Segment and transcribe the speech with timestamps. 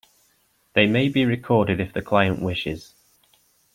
[0.73, 2.95] They may be recorded if the client wishes.